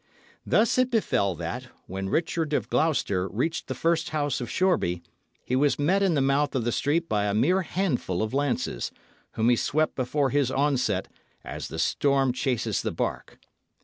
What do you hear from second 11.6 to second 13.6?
the storm chases the bark.